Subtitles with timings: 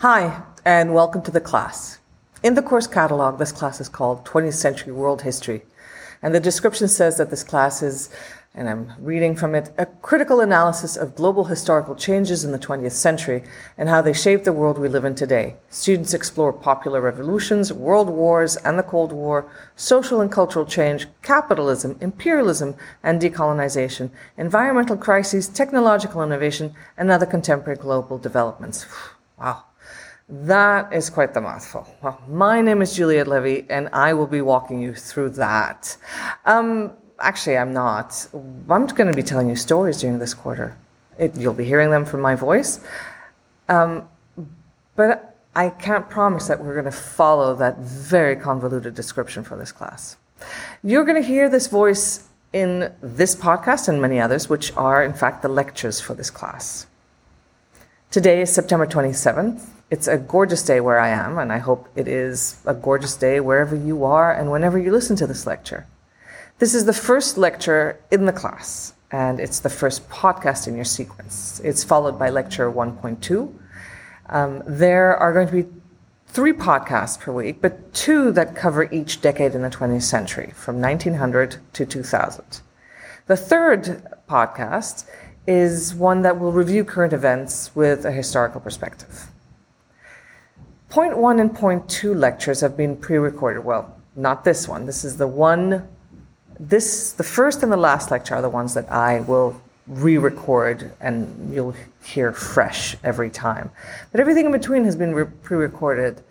[0.00, 2.00] Hi, and welcome to the class.
[2.42, 5.62] In the course catalog, this class is called 20th Century World History,
[6.20, 8.10] and the description says that this class is,
[8.54, 12.92] and I'm reading from it, a critical analysis of global historical changes in the 20th
[12.92, 13.42] century
[13.78, 15.56] and how they shape the world we live in today.
[15.70, 21.96] Students explore popular revolutions, world wars and the Cold War, social and cultural change, capitalism,
[22.02, 28.84] imperialism and decolonization, environmental crises, technological innovation, and other contemporary global developments.
[29.38, 29.64] Wow.
[30.28, 31.86] That is quite the mouthful.
[32.02, 35.96] Well, my name is Juliet Levy, and I will be walking you through that.
[36.44, 38.26] Um, actually, I'm not.
[38.34, 40.76] I'm going to be telling you stories during this quarter.
[41.16, 42.80] It, you'll be hearing them from my voice.
[43.68, 44.08] Um,
[44.96, 49.70] but I can't promise that we're going to follow that very convoluted description for this
[49.70, 50.16] class.
[50.82, 55.12] You're going to hear this voice in this podcast and many others, which are, in
[55.12, 56.88] fact, the lectures for this class.
[58.10, 62.08] Today is September 27th, it's a gorgeous day where I am, and I hope it
[62.08, 65.86] is a gorgeous day wherever you are and whenever you listen to this lecture.
[66.58, 70.84] This is the first lecture in the class, and it's the first podcast in your
[70.84, 71.60] sequence.
[71.62, 73.52] It's followed by lecture 1.2.
[74.28, 75.68] Um, there are going to be
[76.26, 80.80] three podcasts per week, but two that cover each decade in the 20th century, from
[80.80, 82.60] 1900 to 2000.
[83.26, 85.06] The third podcast
[85.46, 89.30] is one that will review current events with a historical perspective.
[90.88, 93.64] Point one and point two lectures have been pre-recorded.
[93.64, 94.86] Well, not this one.
[94.86, 95.88] This is the one.
[96.58, 101.52] This the first and the last lecture are the ones that I will re-record, and
[101.52, 103.70] you'll hear fresh every time.
[104.10, 106.22] But everything in between has been re- pre-recorded,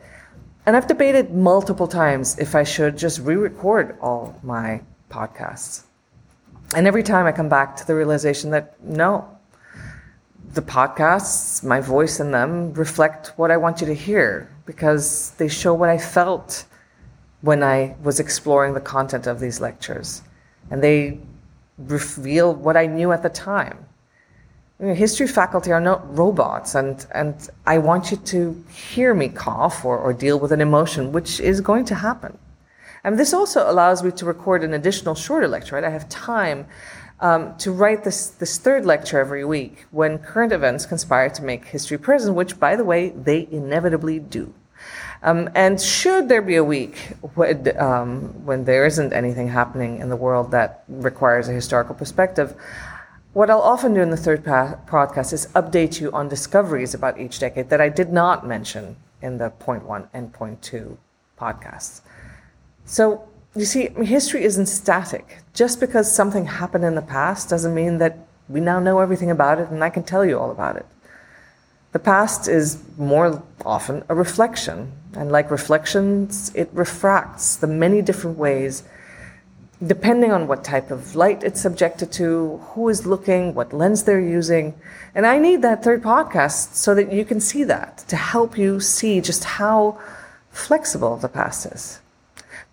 [0.65, 5.83] and I've debated multiple times if I should just re-record all my podcasts.
[6.75, 9.34] And every time I come back to the realization that no,
[10.55, 15.49] the podcasts, my voice in them, reflect what I want you to hear because they
[15.49, 16.65] show what I felt
[17.41, 20.23] when I was exploring the content of these lectures.
[20.71, 21.19] And they
[21.77, 23.77] reveal what I knew at the time.
[24.79, 29.29] You know, history faculty are not robots, and, and I want you to hear me
[29.29, 32.38] cough or, or deal with an emotion, which is going to happen.
[33.03, 35.83] And this also allows me to record an additional shorter lecture, right?
[35.83, 36.65] I have time
[37.19, 41.65] um, to write this, this third lecture every week when current events conspire to make
[41.65, 44.53] history present, which, by the way, they inevitably do.
[45.23, 46.97] Um, and should there be a week
[47.33, 52.55] when, um, when there isn't anything happening in the world that requires a historical perspective,
[53.33, 57.19] what I'll often do in the third pa- podcast is update you on discoveries about
[57.19, 60.97] each decade that I did not mention in the point one and point two
[61.39, 62.01] podcasts.
[62.85, 65.39] So you see, history isn't static.
[65.55, 68.17] Just because something happened in the past doesn't mean that
[68.47, 70.85] we now know everything about it and I can tell you all about it.
[71.93, 78.38] The past is more often a reflection, and like reflections, it refracts the many different
[78.38, 78.83] ways,
[79.81, 84.19] depending on what type of light it's subjected to, who is looking, what lens they're
[84.19, 84.73] using.
[85.15, 88.81] And I need that third podcast so that you can see that, to help you
[88.81, 89.97] see just how
[90.51, 92.01] flexible the past is.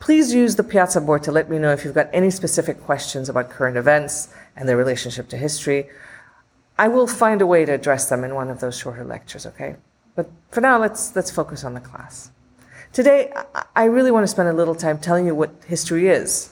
[0.03, 3.29] Please use the Piazza board to let me know if you've got any specific questions
[3.29, 5.89] about current events and their relationship to history.
[6.77, 9.77] I will find a way to address them in one of those shorter lectures, okay?
[10.17, 12.33] But for now, let's, let's focus on the class.
[12.93, 13.33] Today,
[13.77, 16.51] I really want to spend a little time telling you what history is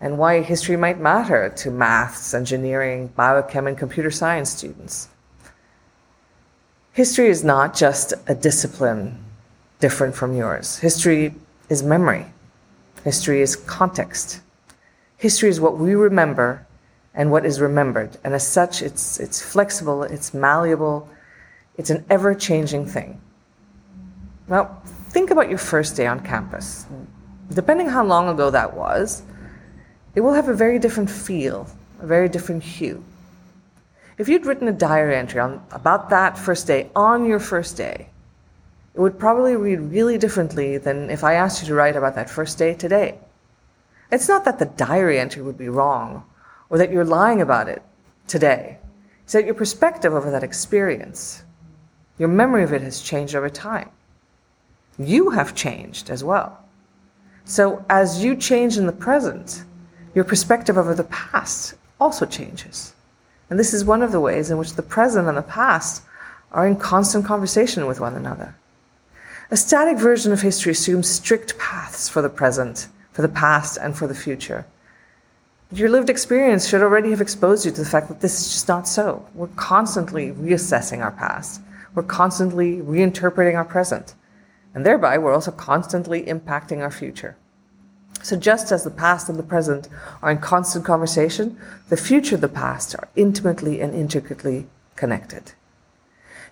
[0.00, 5.08] and why history might matter to maths, engineering, biochem, and computer science students.
[6.92, 9.24] History is not just a discipline
[9.80, 10.78] different from yours.
[10.78, 11.34] History
[11.68, 12.31] is memory.
[13.04, 14.40] History is context.
[15.16, 16.66] History is what we remember
[17.14, 18.16] and what is remembered.
[18.24, 21.08] And as such, it's, it's flexible, it's malleable,
[21.76, 23.20] it's an ever changing thing.
[24.48, 26.86] Now, think about your first day on campus.
[27.52, 29.22] Depending how long ago that was,
[30.14, 31.66] it will have a very different feel,
[32.00, 33.04] a very different hue.
[34.18, 38.08] If you'd written a diary entry on, about that first day on your first day,
[38.94, 42.28] it would probably read really differently than if I asked you to write about that
[42.28, 43.18] first day today.
[44.10, 46.24] It's not that the diary entry would be wrong
[46.68, 47.82] or that you're lying about it
[48.26, 48.78] today.
[49.24, 51.42] It's that your perspective over that experience,
[52.18, 53.90] your memory of it has changed over time.
[54.98, 56.62] You have changed as well.
[57.44, 59.64] So as you change in the present,
[60.14, 62.94] your perspective over the past also changes.
[63.48, 66.02] And this is one of the ways in which the present and the past
[66.52, 68.54] are in constant conversation with one another.
[69.52, 73.94] A static version of history assumes strict paths for the present, for the past, and
[73.94, 74.64] for the future.
[75.70, 78.66] Your lived experience should already have exposed you to the fact that this is just
[78.66, 79.28] not so.
[79.34, 81.60] We're constantly reassessing our past.
[81.94, 84.14] we're constantly reinterpreting our present.
[84.74, 87.36] And thereby, we're also constantly impacting our future.
[88.22, 89.86] So, just as the past and the present
[90.22, 91.58] are in constant conversation,
[91.90, 94.66] the future and the past are intimately and intricately
[94.96, 95.52] connected.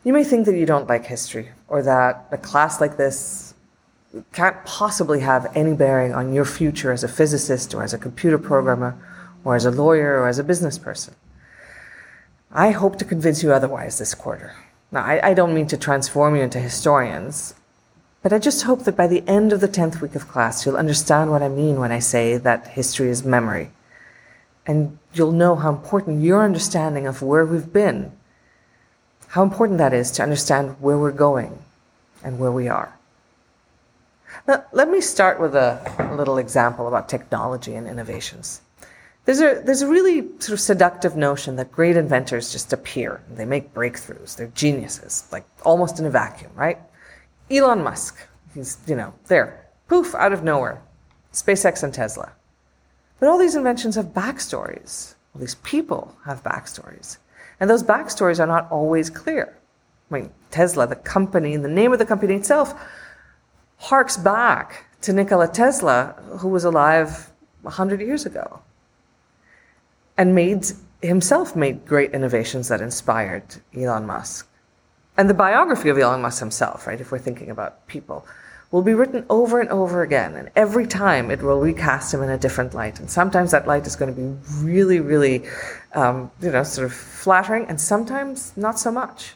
[0.02, 3.54] You may think that you don't like history, or that a class like this
[4.32, 8.38] can't possibly have any bearing on your future as a physicist, or as a computer
[8.38, 8.96] programmer,
[9.44, 11.14] or as a lawyer, or as a business person.
[12.50, 14.54] I hope to convince you otherwise this quarter.
[14.90, 17.54] Now, I, I don't mean to transform you into historians.
[18.22, 20.76] But I just hope that by the end of the 10th week of class, you'll
[20.76, 23.70] understand what I mean when I say that history is memory.
[24.66, 28.12] And you'll know how important your understanding of where we've been,
[29.30, 31.56] how important that is to understand where we're going
[32.24, 32.92] and where we are.
[34.48, 35.80] Now, let me start with a,
[36.16, 38.60] little example about technology and innovations.
[39.24, 43.20] There's a, there's a really sort of seductive notion that great inventors just appear.
[43.30, 44.36] They make breakthroughs.
[44.36, 46.78] They're geniuses, like almost in a vacuum, right?
[47.50, 48.16] Elon Musk,
[48.52, 50.82] he's, you know, there, poof, out of nowhere.
[51.32, 52.32] SpaceX and Tesla.
[53.20, 55.14] But all these inventions have backstories.
[55.34, 57.18] All these people have backstories.
[57.60, 59.56] And those backstories are not always clear.
[60.10, 62.74] I mean, Tesla, the company, the name of the company itself,
[63.76, 67.30] harks back to Nikola Tesla, who was alive
[67.62, 68.60] 100 years ago
[70.16, 70.66] and made
[71.02, 74.46] himself made great innovations that inspired Elon Musk.
[75.16, 78.26] And the biography of Elon Musk himself, right, if we're thinking about people,
[78.70, 80.34] will be written over and over again.
[80.34, 83.00] And every time it will recast him in a different light.
[83.00, 85.44] And sometimes that light is going to be really, really,
[85.94, 89.34] um, you know, sort of flattering, and sometimes not so much.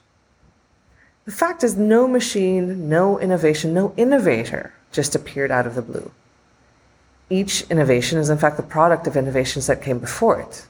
[1.24, 6.10] The fact is, no machine, no innovation, no innovator just appeared out of the blue.
[7.30, 10.66] Each innovation is, in fact, the product of innovations that came before it.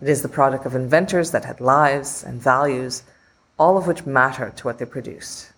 [0.00, 3.02] It is the product of inventors that had lives and values
[3.58, 5.51] all of which matter to what they produced.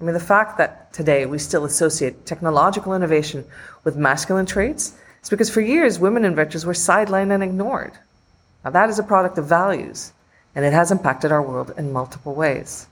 [0.00, 3.44] I mean, the fact that today we still associate technological innovation
[3.84, 7.92] with masculine traits is because for years women inventors were sidelined and ignored.
[8.64, 10.12] Now, that is a product of values,
[10.54, 12.86] and it has impacted our world in multiple ways.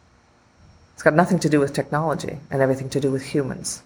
[0.95, 3.83] It's got nothing to do with technology and everything to do with humans.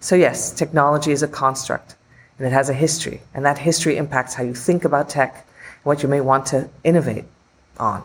[0.00, 1.96] So, yes, technology is a construct,
[2.38, 5.84] and it has a history, and that history impacts how you think about tech and
[5.84, 7.24] what you may want to innovate
[7.78, 8.04] on.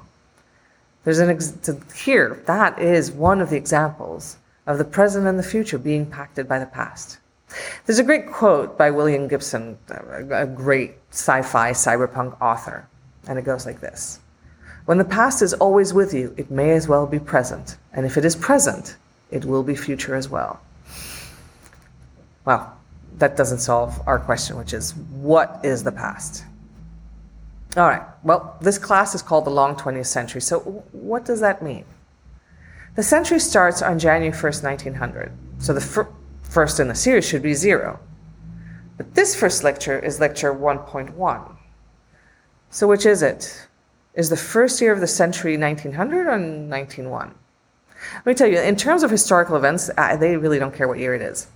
[1.04, 1.54] There's an ex-
[1.96, 4.38] here, that is one of the examples
[4.68, 7.18] of the present and the future being impacted by the past.
[7.86, 12.88] There's a great quote by William Gibson, a great sci fi cyberpunk author,
[13.28, 14.20] and it goes like this
[14.86, 17.78] When the past is always with you, it may as well be present.
[17.94, 18.96] And if it is present,
[19.32, 20.62] it will be future as well.
[22.46, 22.78] Well,
[23.18, 26.46] that doesn't solve our question, which is what is the past?
[27.78, 28.04] All right.
[28.24, 30.42] Well, this class is called the long 20th century.
[30.42, 30.60] So,
[30.92, 31.86] what does that mean?
[32.96, 35.32] The century starts on January 1st, 1900.
[35.60, 36.10] So, the fir-
[36.44, 38.00] first in the series should be zero.
[38.98, 41.56] But this first lecture is lecture 1.1.
[42.70, 43.68] So, which is it?
[44.16, 47.36] Is the first year of the century 1900 or 1901?
[48.16, 49.90] Let me tell you, in terms of historical events,
[50.20, 51.48] they really don't care what year it is.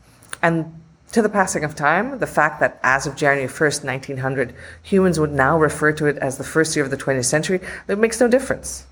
[0.42, 0.82] And
[1.16, 4.54] to the passing of time, the fact that as of January 1st, 1900,
[4.84, 7.98] humans would now refer to it as the first year of the 20th century, it
[7.98, 8.86] makes no difference.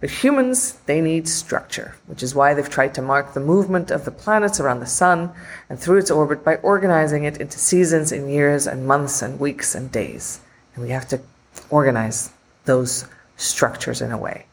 [0.00, 4.04] But humans, they need structure, which is why they've tried to mark the movement of
[4.04, 5.30] the planets around the sun
[5.68, 9.76] and through its orbit by organizing it into seasons and years and months and weeks
[9.76, 10.40] and days.
[10.74, 11.20] And we have to
[11.70, 12.30] organize
[12.64, 13.04] those
[13.36, 14.46] structures in a way.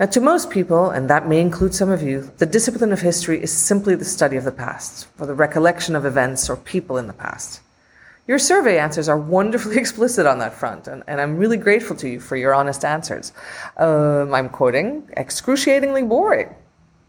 [0.00, 3.42] Now, to most people, and that may include some of you, the discipline of history
[3.42, 7.06] is simply the study of the past, or the recollection of events or people in
[7.06, 7.60] the past.
[8.26, 12.08] Your survey answers are wonderfully explicit on that front, and, and I'm really grateful to
[12.08, 13.34] you for your honest answers.
[13.76, 16.54] Um, I'm quoting, excruciatingly boring,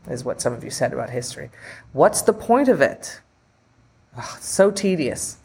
[0.10, 1.50] is what some of you said about history.
[1.94, 3.22] What's the point of it?
[4.18, 5.38] Oh, so tedious.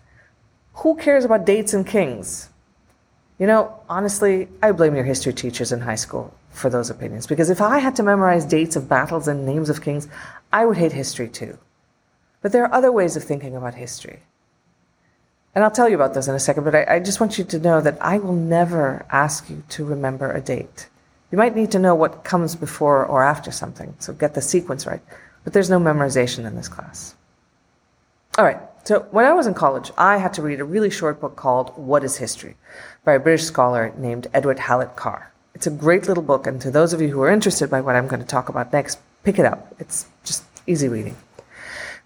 [0.83, 2.49] Who cares about dates and kings?
[3.39, 7.27] You know, honestly, I blame your history teachers in high school for those opinions.
[7.27, 10.09] Because if I had to memorize dates of battles and names of kings,
[10.53, 11.59] I would hate history too.
[12.43, 14.21] But there are other ways of thinking about history.
[15.55, 17.45] And I'll tell you about those in a second, but I, I, just want you
[17.45, 20.89] to know that I will never ask you to remember a date.
[21.33, 24.87] You might need to know what comes before or after something, so get the sequence
[24.87, 25.01] right.
[25.45, 27.15] But there's no memorization in this class.
[28.37, 31.23] All right, so when I was in college, I had to read a really short
[31.23, 32.57] book called What is History
[33.03, 35.33] by a British scholar named Edward Hallett Carr.
[35.57, 37.97] It's a great little book, and to those of you who are interested by what
[37.97, 39.75] I'm going to talk about next, pick it up.
[39.79, 41.17] It's just easy reading.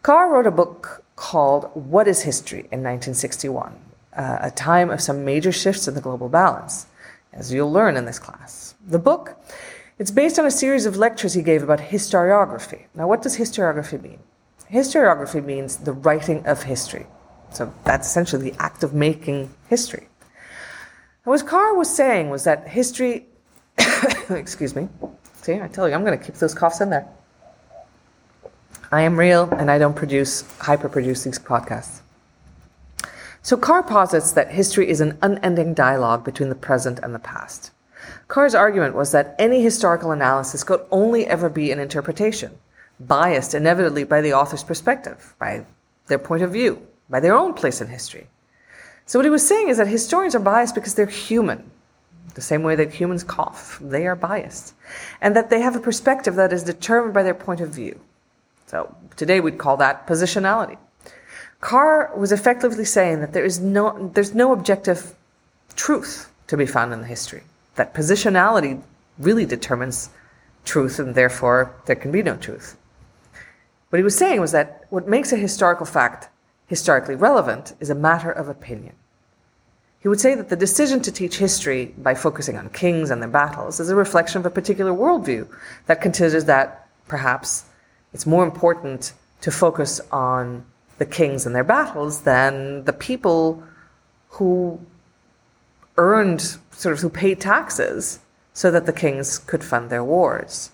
[0.03, 3.75] Carr wrote a book called What is History in 1961,
[4.17, 6.87] uh, a time of some major shifts in the global balance,
[7.33, 8.77] as you'll learn in this class.
[8.87, 9.37] The book
[9.99, 12.83] It's based on a series of lectures he gave about historiography.
[12.95, 14.21] Now, what does historiography mean?
[14.71, 17.07] Historiography means the writing of history.
[17.53, 20.07] So that's essentially the act of making history.
[21.25, 23.27] And what Carr was saying was that history,
[24.31, 24.89] excuse me,
[25.43, 27.09] see, I tell you, I'm going to keep those coughs in there.
[28.93, 32.01] I am real and I don't produce, hyper-produce these podcasts.
[33.43, 37.71] So Carr posits that history is an unending dialogue between the present and the past.
[38.29, 42.59] Carr's argument was that any historical analysis could only ever be an interpretation,
[42.99, 45.65] biased inevitably by the author's perspective, by
[46.07, 48.27] their point of view, by their own place in history.
[49.07, 51.71] So what he was saying is that historians are biased because they're human,
[52.31, 54.75] the same way that humans cough, they are biased,
[55.21, 57.99] and that they have a perspective that is determined by their point of view.
[58.67, 60.79] So today we'd call that positionality.
[61.61, 65.15] Carr was effectively saying that there is no, there's no objective
[65.77, 67.43] truth to be found in the history
[67.77, 68.83] that positionality
[69.19, 70.11] really determines
[70.65, 72.77] truth, and therefore there can be no truth.
[73.91, 76.29] What he was saying was that what makes a historical fact
[76.67, 78.95] historically relevant is a matter of opinion.
[80.01, 83.29] He would say that the decision to teach history by focusing on kings and their
[83.29, 85.47] battles is a reflection of a particular worldview
[85.87, 87.65] that considers that perhaps
[88.15, 90.65] it's more important to focus on
[90.99, 93.63] the kings and their battles than the people
[94.31, 94.81] who
[95.97, 98.21] earned sort of who paid taxes
[98.55, 100.71] so that the kings could fund their wars.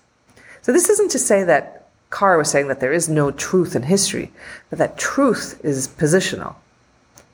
[0.61, 3.83] So this isn't to say that Carr was saying that there is no truth in
[3.83, 4.31] history,
[4.69, 6.55] but that truth is positional,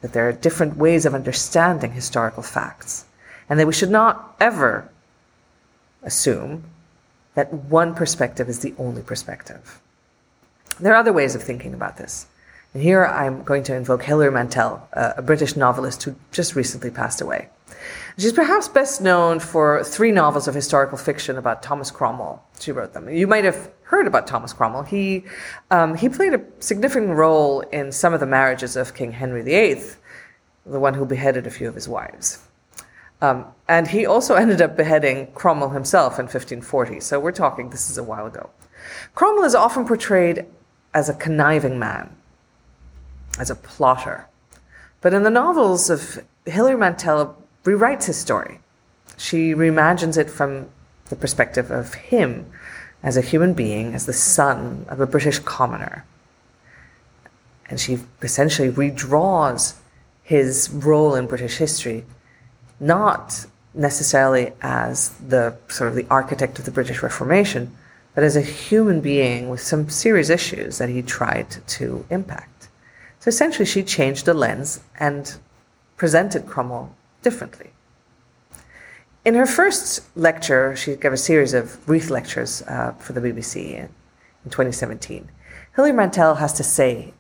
[0.04, 3.06] that there are different ways of understanding historical facts,
[3.50, 4.90] and that we should not ever
[6.04, 6.66] assume
[7.34, 9.80] that one perspective is the only perspective.
[10.80, 12.28] There are other ways of thinking about this.
[12.74, 17.22] And here I'm going to invoke Hilary Mantel, a British novelist who just recently passed
[17.22, 17.48] away.
[18.18, 22.44] She's perhaps best known for three novels of historical fiction about Thomas Cromwell.
[22.60, 23.10] She wrote them.
[23.10, 24.82] You might have heard about Thomas Cromwell.
[24.82, 25.24] He,
[25.70, 29.84] um, he played a significant role in some of the marriages of King Henry VIII,
[30.66, 32.40] the one who beheaded a few of his wives.
[33.22, 37.02] Um, and he also ended up beheading Cromwell himself in 1540.
[37.02, 38.50] So we're talking, this is a while ago.
[39.14, 40.48] Cromwell is often portrayed
[40.96, 42.16] as a conniving man,
[43.40, 44.28] as a plotter.
[45.02, 48.60] But in the novels of Hilary Mantel, rewrites his story.
[49.18, 50.70] She reimagines it from
[51.10, 52.52] the perspective of him
[53.04, 56.06] as a human being, as the son of a British commoner.
[57.70, 59.76] And she essentially redraws
[60.24, 62.06] his role in British history,
[62.80, 67.76] not necessarily as the sort of the architect of the British Reformation,
[68.16, 72.70] but as a human being with some serious issues that he tried to impact.
[73.20, 75.36] So essentially, she changed the lens and
[75.98, 77.73] presented Cromwell differently.
[79.26, 83.72] In her first lecture, she gave a series of brief lectures uh, for the BBC
[83.72, 83.90] in,
[84.44, 85.30] in 2017.
[85.76, 87.14] Hilary Mantel has to say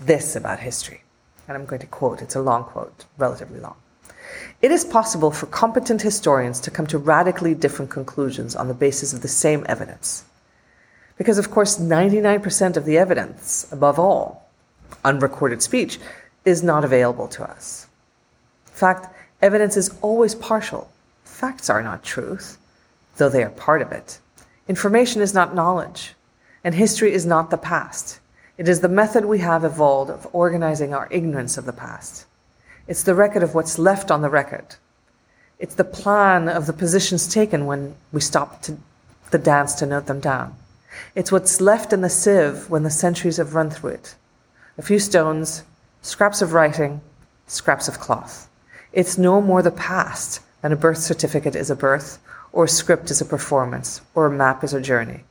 [0.00, 1.02] this about history,
[1.48, 3.74] and I'm going to quote, it's a long quote, relatively long.
[4.62, 9.12] It is possible for competent historians to come to radically different conclusions on the basis
[9.12, 10.24] of the same evidence.
[11.18, 14.48] Because, of course, 99% of the evidence, above all,
[15.04, 15.98] unrecorded speech,
[16.44, 17.88] is not available to us
[18.68, 19.12] In fact,
[19.42, 20.88] evidence is always partial.
[21.30, 22.58] Facts are not truth,
[23.16, 24.18] though they are part of it.
[24.68, 26.14] Information is not knowledge,
[26.62, 28.20] and history is not the past.
[28.58, 32.26] It is the method we have evolved of organizing our ignorance of the past.
[32.86, 34.74] It's the record of what's left on the record.
[35.58, 38.76] It's the plan of the positions taken when we stop to
[39.30, 40.56] the dance to note them down.
[41.14, 44.14] It's what's left in the sieve when the centuries have run through it.
[44.76, 45.62] A few stones,
[46.02, 47.00] scraps of writing,
[47.46, 48.50] scraps of cloth.
[48.92, 52.18] It's no more the past than a birth certificate is a birth,
[52.52, 55.24] or a script is a performance, or a map is a journey.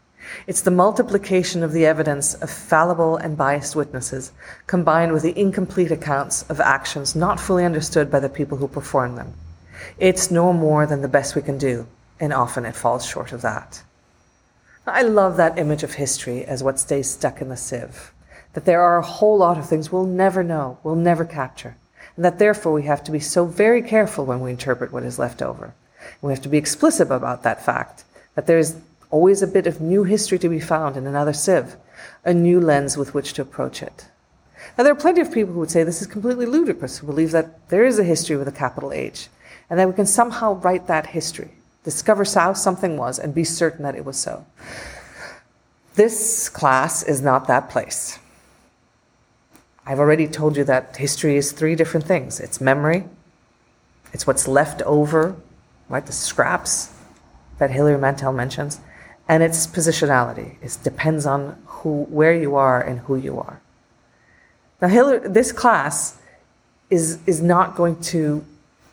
[0.47, 4.31] It's the multiplication of the evidence of fallible and biased witnesses,
[4.67, 9.15] combined with the incomplete accounts of actions not fully understood by the people who perform
[9.15, 9.33] them.
[9.97, 11.87] It's no more than the best we can do,
[12.19, 13.81] and often it falls short of that.
[14.85, 18.11] I love that image of history as what stays stuck in the sieve.
[18.53, 21.75] That there are a whole lot of things we'll never know, we'll never capture
[22.19, 25.17] and that therefore we have to be so very careful when we interpret what is
[25.17, 25.73] left over.
[26.01, 28.03] And we have to be explicit about that fact,
[28.35, 28.75] that there is
[29.09, 31.77] always a bit of new history to be found in another sieve,
[32.25, 34.07] a new lens with which to approach it.
[34.77, 37.31] Now, there are plenty of people who would say this is completely ludicrous, who believe
[37.31, 39.29] that there is a history with a capital H,
[39.69, 41.51] and that we can somehow write that history,
[41.85, 44.45] discover how something was, and be certain that it was so.
[45.95, 48.19] This class is not that place.
[49.89, 53.05] I've already told you that history is three different things it's memory,
[54.13, 55.35] it's what's left over,
[55.89, 56.05] right?
[56.05, 56.93] The scraps,
[57.57, 58.79] that Hilary Mantel mentions,
[59.27, 60.61] and its positionality.
[60.61, 63.61] It depends on who, where you are and who you are.
[64.79, 66.19] Now, Hilary, this class
[66.91, 68.45] is, is not going to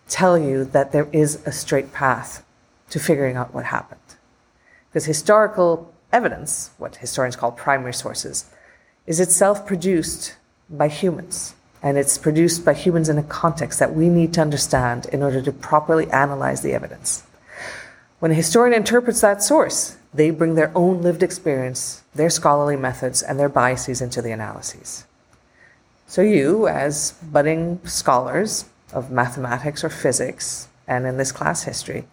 [0.09, 2.43] tell you that there is a straight path
[2.89, 4.01] to figuring out what happened.
[4.89, 8.47] Because historical evidence, what historians call primary sources,
[9.07, 10.37] is itself produced
[10.69, 11.55] by humans.
[11.83, 15.41] And it's produced by humans in a context that we need to understand in order
[15.43, 17.23] to properly analyze the evidence.
[18.19, 23.23] When a historian interprets that source, they bring their own lived experience, their scholarly methods,
[23.23, 25.05] and their biases into the analyses.
[26.07, 32.07] So, you, as budding scholars of mathematics or physics, and in this class history,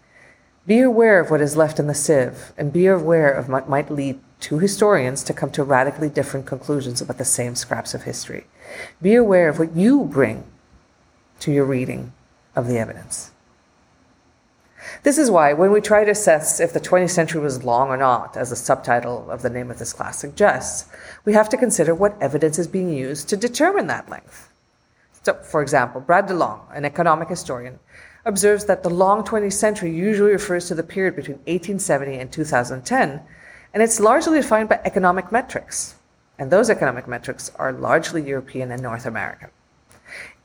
[0.66, 3.92] be aware of what is left in the sieve and be aware of what might
[3.92, 8.46] lead two historians to come to radically different conclusions about the same scraps of history.
[9.02, 10.44] Be aware of what you bring
[11.40, 12.12] to your reading
[12.54, 13.32] of the evidence.
[15.04, 17.96] This is why, when we try to assess if the 20th century was long or
[17.96, 20.90] not, as the subtitle of the name of this class suggests,
[21.24, 24.50] we have to consider what evidence is being used to determine that length.
[25.24, 27.80] So, for example, Brad DeLong, an economic historian,
[28.26, 33.22] observes that the long 20th century usually refers to the period between 1870 and 2010,
[33.74, 35.96] and it's largely defined by economic metrics.
[36.38, 39.50] And those economic metrics are largely European and North American.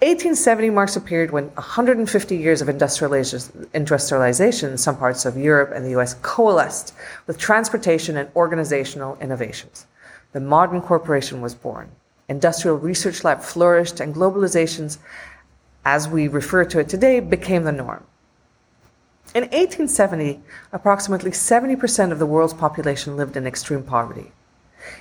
[0.01, 5.85] 1870 marks a period when 150 years of industrialization in some parts of Europe and
[5.85, 6.95] the US coalesced
[7.27, 9.87] with transportation and organizational innovations.
[10.33, 11.91] The modern corporation was born.
[12.29, 14.99] Industrial research lab flourished, and globalizations,
[15.85, 18.05] as we refer to it today, became the norm.
[19.35, 20.41] In 1870,
[20.73, 24.33] approximately 70% of the world's population lived in extreme poverty.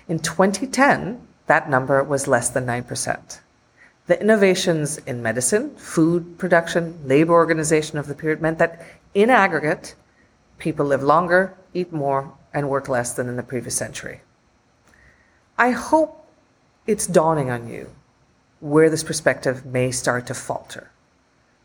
[0.09, 3.39] In 2010, that number was less than 9%.
[4.07, 9.95] The innovations in medicine, food production, labor organization of the period meant that in aggregate,
[10.57, 14.21] people live longer, eat more, and work less than in the previous century.
[15.57, 16.25] I hope
[16.85, 17.89] it's dawning on you
[18.59, 20.89] where this perspective may start to falter.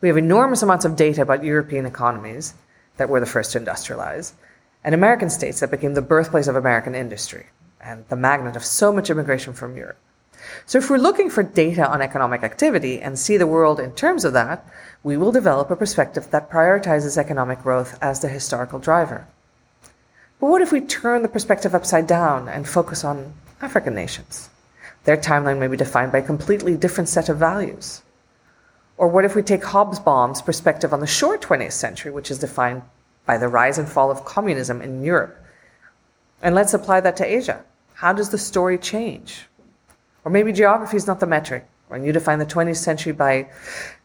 [0.03, 2.55] We have enormous amounts of data about European economies
[2.97, 4.33] that were the first to industrialize,
[4.83, 7.47] and American states that became the birthplace of American industry
[7.81, 9.99] and the magnet of so much immigration from Europe.
[10.67, 14.25] So, if we're looking for data on economic activity and see the world in terms
[14.25, 14.67] of that,
[15.05, 19.29] we will develop a perspective that prioritizes economic growth as the historical driver.
[20.41, 24.51] But what if we turn the perspective upside down and focus on African nations?
[25.05, 28.03] Their timeline may be defined by a completely different set of values.
[28.97, 32.83] Or what if we take Hobsbawm's perspective on the short 20th century, which is defined
[33.27, 35.37] by the rise and fall of communism in Europe,
[36.43, 37.65] and let's apply that to Asia?
[37.95, 39.47] How does the story change?
[40.25, 41.67] Or maybe geography is not the metric.
[41.89, 43.51] When you define the 20th century by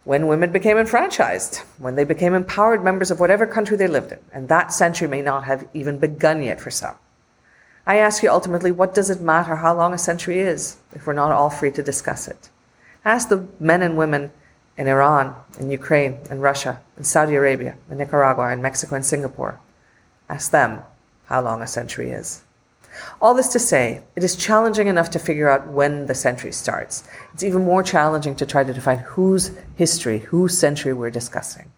[0.04, 4.20] when women became enfranchised, when they became empowered members of whatever country they lived in,
[4.32, 6.96] and that century may not have even begun yet for some.
[7.86, 11.14] I ask you ultimately, what does it matter how long a century is if we're
[11.14, 12.50] not all free to discuss it?
[13.06, 14.32] Ask the men and women
[14.78, 19.60] in Iran, in Ukraine, in Russia, in Saudi Arabia, in Nicaragua, in Mexico, and Singapore.
[20.30, 20.82] Ask them
[21.26, 22.44] how long a century is.
[23.22, 27.04] All this to say, it is challenging enough to figure out when the century starts.
[27.34, 31.72] It's even more challenging to try to define whose history, whose century we're discussing.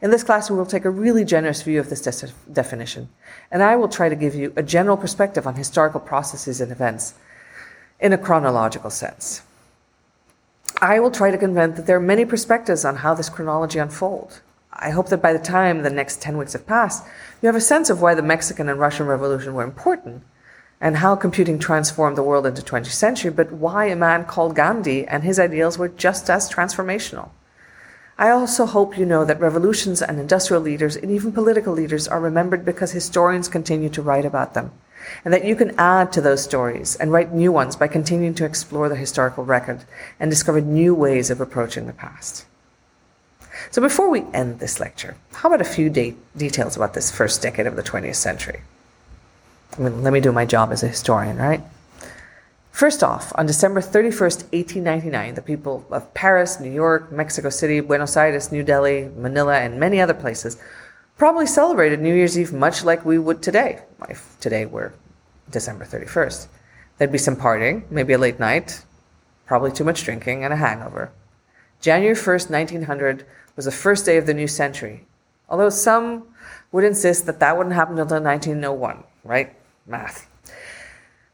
[0.00, 3.08] In this class, we will take a really generous view of this de- definition,
[3.50, 7.14] and I will try to give you a general perspective on historical processes and events
[8.00, 9.42] in a chronological sense.
[10.80, 14.40] I will try to convey that there are many perspectives on how this chronology unfolds.
[14.72, 17.04] I hope that by the time the next 10 weeks have passed,
[17.42, 20.22] you have a sense of why the Mexican and Russian Revolution were important
[20.80, 25.06] and how computing transformed the world into 20th century, but why a man called Gandhi
[25.06, 27.30] and his ideals were just as transformational.
[28.16, 32.20] I also hope you know that revolutions and industrial leaders and even political leaders are
[32.20, 34.72] remembered because historians continue to write about them,
[35.24, 38.44] and that you can add to those stories and write new ones by continuing to
[38.44, 39.84] explore the historical record
[40.18, 42.44] and discover new ways of approaching the past.
[43.70, 47.42] So before we end this lecture, how about a few de- details about this first
[47.42, 48.60] decade of the 20th century?
[49.76, 51.62] I mean, let me do my job as a historian, right?
[52.72, 58.16] First off, on December 31st, 1899, the people of Paris, New York, Mexico City, Buenos
[58.16, 60.56] Aires, New Delhi, Manila, and many other places
[61.18, 64.94] probably celebrated New Year's Eve much like we would today, if today were
[65.50, 66.46] December 31st.
[66.96, 68.84] There'd be some partying, maybe a late night,
[69.44, 71.10] probably too much drinking, and a hangover.
[71.80, 73.26] January 1st, 1900
[73.56, 75.06] was the first day of the new century,
[75.48, 76.24] although some
[76.70, 79.56] would insist that that wouldn't happen until 1901, right?
[79.86, 80.28] Math.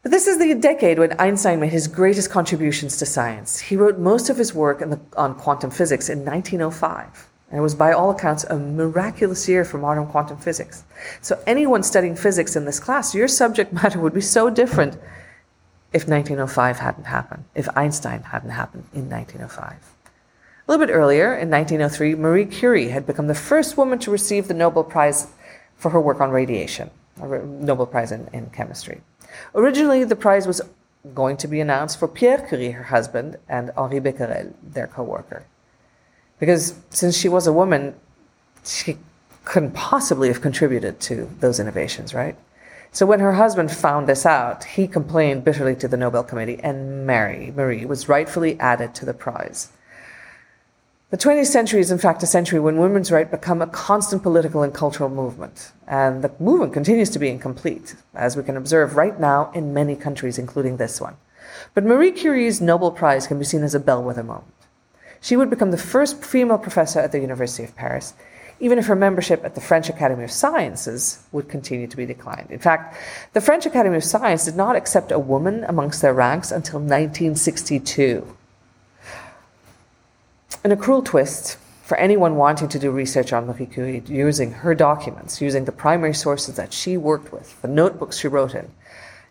[0.01, 3.59] But this is the decade when Einstein made his greatest contributions to science.
[3.59, 7.27] He wrote most of his work the, on quantum physics in 1905.
[7.49, 10.83] And it was, by all accounts, a miraculous year for modern quantum physics.
[11.21, 14.95] So, anyone studying physics in this class, your subject matter would be so different
[15.93, 19.73] if 1905 hadn't happened, if Einstein hadn't happened in 1905.
[20.67, 24.47] A little bit earlier, in 1903, Marie Curie had become the first woman to receive
[24.47, 25.27] the Nobel Prize
[25.77, 26.89] for her work on radiation,
[27.21, 29.01] a Nobel Prize in, in chemistry.
[29.53, 30.61] Originally, the prize was
[31.13, 35.45] going to be announced for Pierre Curie, her husband, and Henri Becquerel, their co worker.
[36.39, 37.95] Because since she was a woman,
[38.63, 38.97] she
[39.45, 42.35] couldn't possibly have contributed to those innovations, right?
[42.91, 47.05] So when her husband found this out, he complained bitterly to the Nobel Committee, and
[47.05, 49.69] Mary, Marie, was rightfully added to the prize.
[51.11, 54.63] The 20th century is, in fact, a century when women's rights become a constant political
[54.63, 55.71] and cultural movement.
[55.87, 59.95] And the movement continues to be incomplete, as we can observe right now in many
[59.95, 61.15] countries, including this one.
[61.73, 64.54] But Marie Curie's Nobel Prize can be seen as a bellwether moment.
[65.25, 68.13] She would become the first female professor at the University of Paris,
[68.59, 72.51] even if her membership at the French Academy of Sciences would continue to be declined.
[72.51, 72.95] In fact,
[73.33, 78.37] the French Academy of Science did not accept a woman amongst their ranks until 1962.
[80.63, 84.75] In a cruel twist, for anyone wanting to do research on Marie Curie using her
[84.75, 88.69] documents, using the primary sources that she worked with, the notebooks she wrote in,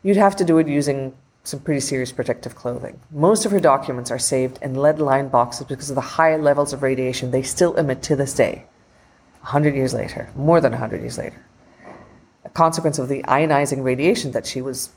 [0.03, 2.99] you'd have to do it using some pretty serious protective clothing.
[3.11, 6.73] Most of her documents are saved in lead lined boxes because of the high levels
[6.73, 8.65] of radiation they still emit to this day,
[9.41, 11.45] 100 years later, more than 100 years later.
[12.45, 14.91] A consequence of the ionizing radiation that she was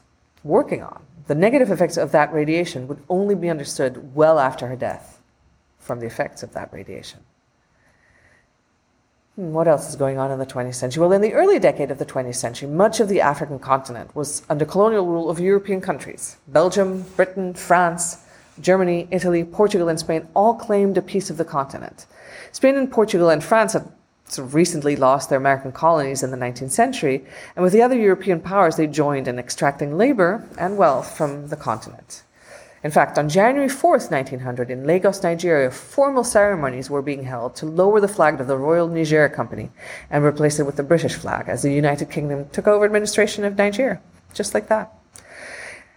[0.44, 1.04] working on.
[1.28, 5.22] The negative effects of that radiation would only be understood well after her death
[5.80, 7.20] from the effects of that radiation.
[9.38, 11.00] Hmm, what else is going on in the 20th century?
[11.00, 14.42] Well, in the early decade of the 20th century, much of the African continent was
[14.50, 16.38] under colonial rule of European countries.
[16.48, 18.26] Belgium, Britain, France,
[18.60, 22.08] Germany, Italy, Portugal, and Spain all claimed a piece of the continent.
[22.52, 23.88] Spain and Portugal and France had
[24.26, 27.24] sort of recently lost their American colonies in the 19th century,
[27.56, 31.56] and with the other European powers, they joined in extracting labor and wealth from the
[31.56, 32.24] continent.
[32.84, 37.66] In fact, on January 4th, 1900, in Lagos, Nigeria, formal ceremonies were being held to
[37.66, 39.72] lower the flag of the Royal Niger Company
[40.12, 43.58] and replace it with the British flag as the United Kingdom took over administration of
[43.58, 44.00] Nigeria,
[44.34, 44.94] just like that.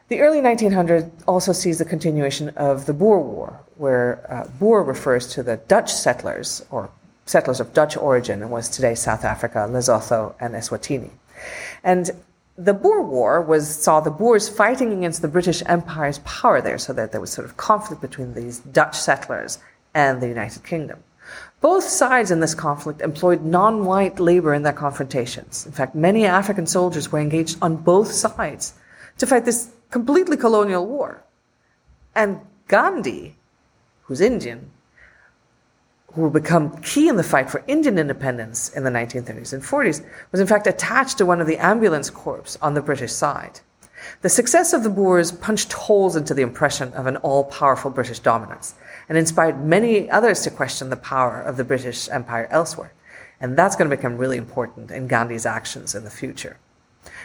[0.08, 5.28] The early 1900s also sees the continuation of the Boer War, where uh, Boer refers
[5.34, 6.90] to the Dutch settlers, or
[7.26, 11.10] settlers of Dutch origin, in was today South Africa, Lesotho, and Eswatini.
[11.84, 12.10] And
[12.64, 16.92] the Boer War was saw the Boers fighting against the British Empire's power there, so
[16.92, 19.58] that there was sort of conflict between these Dutch settlers
[19.94, 21.02] and the United Kingdom.
[21.60, 25.64] Both sides in this conflict employed non-white labor in their confrontations.
[25.64, 28.74] In fact, many African soldiers were engaged on both sides
[29.18, 31.22] to fight this completely colonial war.
[32.14, 33.36] And Gandhi,
[34.02, 34.70] who's Indian,
[36.12, 40.04] who would become key in the fight for Indian independence in the 1930s and 40s,
[40.32, 43.60] was in fact attached to one of the ambulance corps on the British side.
[44.22, 48.18] The success of the Boers punched holes into the impression of an all powerful British
[48.18, 48.74] dominance
[49.08, 52.92] and inspired many others to question the power of the British Empire elsewhere.
[53.40, 56.58] And that's going to become really important in Gandhi's actions in the future.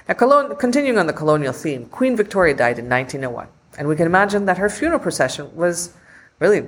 [0.07, 4.05] Now, colon- continuing on the colonial theme, Queen Victoria died in 1901, and we can
[4.05, 5.93] imagine that her funeral procession was
[6.39, 6.67] really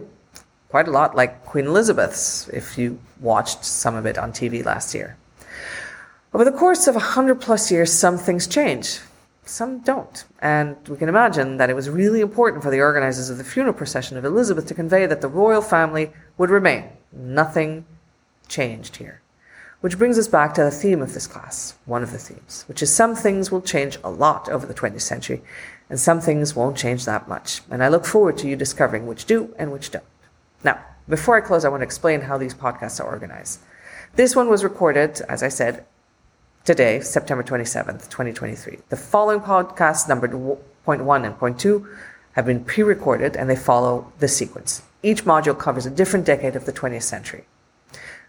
[0.69, 4.93] quite a lot like Queen Elizabeth's, if you watched some of it on TV last
[4.93, 5.17] year.
[6.33, 8.99] Over the course of 100 plus years, some things change,
[9.45, 10.25] some don't.
[10.41, 13.73] And we can imagine that it was really important for the organizers of the funeral
[13.73, 16.89] procession of Elizabeth to convey that the royal family would remain.
[17.13, 17.85] Nothing
[18.49, 19.21] changed here.
[19.79, 22.81] Which brings us back to the theme of this class, one of the themes, which
[22.81, 25.41] is some things will change a lot over the 20th century,
[25.89, 27.61] and some things won't change that much.
[27.69, 30.03] And I look forward to you discovering which do and which don't.
[30.63, 33.59] Now, before I close, I want to explain how these podcasts are organized.
[34.15, 35.85] This one was recorded, as I said,
[36.63, 38.79] today, September 27th, 2023.
[38.89, 40.31] The following podcasts, numbered
[40.83, 41.87] point one and point two,
[42.33, 44.81] have been pre recorded and they follow this sequence.
[45.03, 47.45] Each module covers a different decade of the 20th century.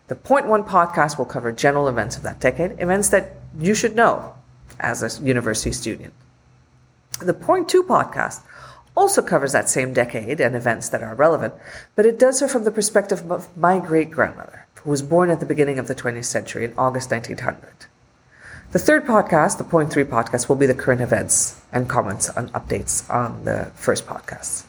[0.09, 3.95] The point one podcast will cover general events of that decade, events that you should
[3.95, 4.35] know
[4.81, 6.15] as a university student.
[7.21, 8.43] The point two podcast
[8.99, 11.55] also covers that same decade and events that are relevant,
[11.95, 15.39] but it does so from the perspective of my great grandmother, who was born at
[15.39, 17.87] the beginning of the 20th century in August 1900.
[18.73, 22.49] The third podcast, the Point 3 podcast, will be the current events and comments on
[22.49, 24.65] updates on the first podcast.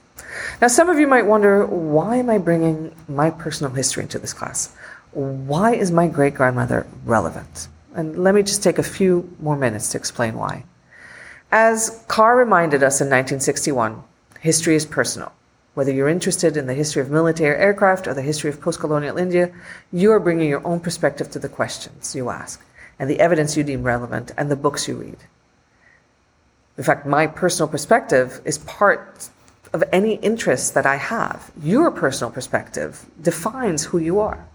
[0.61, 4.31] Now, some of you might wonder why am I bringing my personal history into this
[4.31, 4.75] class?
[5.11, 7.67] Why is my great grandmother relevant?
[7.95, 10.65] And let me just take a few more minutes to explain why.
[11.51, 14.03] As Carr reminded us in 1961,
[14.39, 15.33] History is personal.
[15.73, 19.17] Whether you're interested in the history of military aircraft or the history of post colonial
[19.17, 19.51] India,
[19.91, 22.63] you are bringing your own perspective to the questions you ask,
[22.97, 25.17] and the evidence you deem relevant, and the books you read.
[26.77, 29.29] In fact, my personal perspective is part
[29.73, 31.51] of any interest that I have.
[31.61, 34.47] Your personal perspective defines who you are.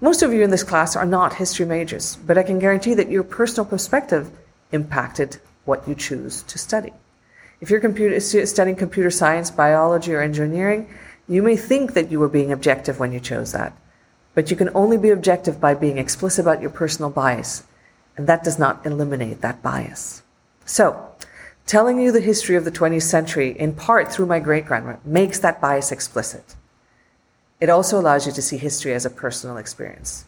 [0.00, 3.10] Most of you in this class are not history majors, but I can guarantee that
[3.10, 4.30] your personal perspective
[4.72, 6.94] impacted what you choose to study.
[7.60, 10.88] If you're computer, studying computer science, biology, or engineering,
[11.28, 13.76] you may think that you were being objective when you chose that.
[14.34, 17.64] But you can only be objective by being explicit about your personal bias,
[18.16, 20.22] and that does not eliminate that bias.
[20.64, 21.14] So,
[21.66, 25.38] telling you the history of the 20th century, in part through my great grandmother, makes
[25.40, 26.56] that bias explicit.
[27.60, 30.24] It also allows you to see history as a personal experience.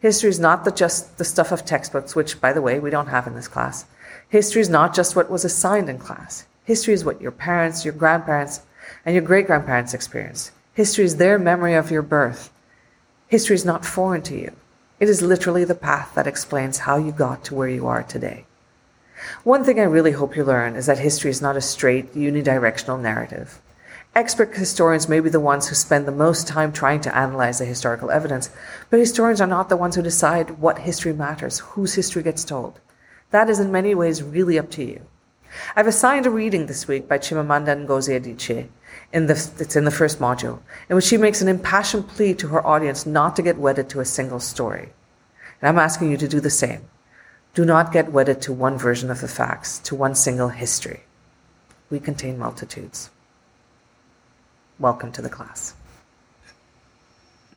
[0.00, 3.08] History is not the, just the stuff of textbooks, which, by the way, we don't
[3.08, 3.84] have in this class.
[4.30, 6.46] History is not just what was assigned in class.
[6.64, 8.62] History is what your parents, your grandparents,
[9.04, 10.50] and your great grandparents experienced.
[10.72, 12.50] History is their memory of your birth.
[13.28, 14.52] History is not foreign to you.
[14.98, 18.46] It is literally the path that explains how you got to where you are today.
[19.42, 23.00] One thing I really hope you learn is that history is not a straight, unidirectional
[23.00, 23.60] narrative.
[24.14, 27.64] Expert historians may be the ones who spend the most time trying to analyze the
[27.64, 28.48] historical evidence,
[28.88, 32.80] but historians are not the ones who decide what history matters, whose history gets told.
[33.32, 35.00] That is in many ways really up to you.
[35.76, 38.68] I've assigned a reading this week by Chimamanda Ngozi Adichie.
[39.12, 42.48] In the, it's in the first module, in which she makes an impassioned plea to
[42.48, 44.90] her audience not to get wedded to a single story.
[45.60, 46.82] And I'm asking you to do the same.
[47.54, 51.04] Do not get wedded to one version of the facts, to one single history.
[51.90, 53.10] We contain multitudes.
[54.78, 55.74] Welcome to the class.